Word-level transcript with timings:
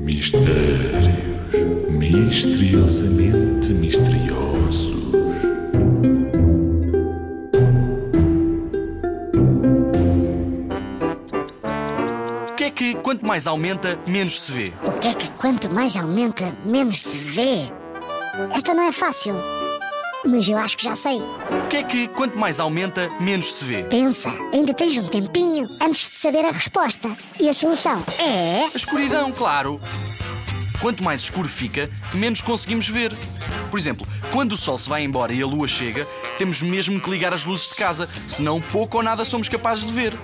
Mistérios 0.00 1.10
misteriosamente 1.90 3.74
misteriosos. 3.74 4.94
O 12.48 12.54
que 12.56 12.64
é 12.64 12.70
que 12.70 12.94
quanto 12.94 13.26
mais 13.26 13.46
aumenta, 13.46 13.98
menos 14.08 14.40
se 14.42 14.52
vê? 14.52 14.72
O 14.86 14.92
que 14.92 15.08
é 15.08 15.14
que 15.14 15.30
quanto 15.32 15.72
mais 15.72 15.94
aumenta, 15.96 16.56
menos 16.64 17.02
se 17.02 17.18
vê? 17.18 17.70
Esta 18.54 18.72
não 18.72 18.84
é 18.84 18.92
fácil. 18.92 19.34
Mas 20.24 20.48
eu 20.48 20.58
acho 20.58 20.76
que 20.76 20.84
já 20.84 20.94
sei. 20.94 21.16
O 21.18 21.68
que 21.68 21.78
é 21.78 21.82
que 21.82 22.08
quanto 22.08 22.38
mais 22.38 22.60
aumenta, 22.60 23.08
menos 23.20 23.54
se 23.54 23.64
vê? 23.64 23.84
Pensa, 23.84 24.30
ainda 24.52 24.74
tens 24.74 24.96
um 24.98 25.06
tempinho 25.06 25.66
antes 25.80 26.00
de 26.10 26.16
saber 26.16 26.44
a 26.44 26.50
resposta. 26.50 27.16
E 27.38 27.48
a 27.48 27.54
solução 27.54 28.04
é. 28.18 28.64
A 28.72 28.76
escuridão, 28.76 29.32
claro. 29.32 29.80
Quanto 30.80 31.02
mais 31.02 31.20
escuro 31.20 31.48
fica, 31.48 31.90
menos 32.14 32.42
conseguimos 32.42 32.88
ver. 32.88 33.12
Por 33.70 33.78
exemplo, 33.78 34.06
quando 34.32 34.52
o 34.52 34.56
sol 34.56 34.76
se 34.78 34.88
vai 34.88 35.02
embora 35.02 35.32
e 35.32 35.42
a 35.42 35.46
lua 35.46 35.68
chega, 35.68 36.06
temos 36.38 36.62
mesmo 36.62 37.00
que 37.00 37.10
ligar 37.10 37.32
as 37.32 37.44
luzes 37.44 37.68
de 37.68 37.74
casa, 37.74 38.08
senão 38.26 38.60
pouco 38.60 38.98
ou 38.98 39.02
nada 39.02 39.24
somos 39.24 39.48
capazes 39.48 39.86
de 39.86 39.92
ver. 39.92 40.18